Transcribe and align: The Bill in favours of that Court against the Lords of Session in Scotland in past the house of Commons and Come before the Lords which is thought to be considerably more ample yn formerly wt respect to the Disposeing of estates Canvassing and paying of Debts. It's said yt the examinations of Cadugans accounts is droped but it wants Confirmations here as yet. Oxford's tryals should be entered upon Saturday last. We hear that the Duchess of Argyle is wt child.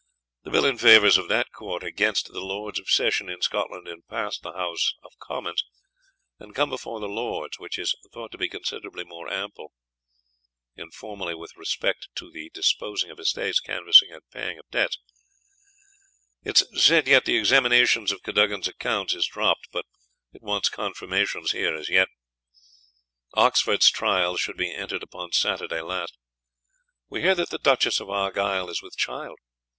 The 0.41 0.49
Bill 0.49 0.65
in 0.65 0.79
favours 0.79 1.19
of 1.19 1.27
that 1.27 1.51
Court 1.51 1.83
against 1.83 2.33
the 2.33 2.39
Lords 2.41 2.79
of 2.79 2.89
Session 2.89 3.29
in 3.29 3.39
Scotland 3.43 3.87
in 3.87 4.01
past 4.01 4.41
the 4.41 4.53
house 4.53 4.95
of 5.03 5.11
Commons 5.19 5.63
and 6.39 6.55
Come 6.55 6.71
before 6.71 6.99
the 6.99 7.05
Lords 7.07 7.59
which 7.59 7.77
is 7.77 7.93
thought 8.11 8.31
to 8.31 8.37
be 8.39 8.49
considerably 8.49 9.03
more 9.03 9.31
ample 9.31 9.73
yn 10.75 10.89
formerly 10.89 11.35
wt 11.35 11.55
respect 11.55 12.07
to 12.15 12.31
the 12.31 12.49
Disposeing 12.51 13.11
of 13.11 13.19
estates 13.19 13.59
Canvassing 13.59 14.09
and 14.11 14.23
paying 14.31 14.57
of 14.57 14.67
Debts. 14.71 14.97
It's 16.41 16.63
said 16.83 17.05
yt 17.07 17.25
the 17.25 17.37
examinations 17.37 18.11
of 18.11 18.23
Cadugans 18.23 18.67
accounts 18.67 19.13
is 19.13 19.27
droped 19.29 19.69
but 19.71 19.85
it 20.33 20.41
wants 20.41 20.67
Confirmations 20.67 21.51
here 21.51 21.75
as 21.75 21.89
yet. 21.89 22.07
Oxford's 23.35 23.91
tryals 23.91 24.39
should 24.39 24.57
be 24.57 24.73
entered 24.73 25.03
upon 25.03 25.33
Saturday 25.33 25.81
last. 25.81 26.17
We 27.07 27.21
hear 27.21 27.35
that 27.35 27.49
the 27.51 27.59
Duchess 27.59 27.99
of 27.99 28.09
Argyle 28.09 28.67
is 28.67 28.81
wt 28.81 28.97
child. 28.97 29.37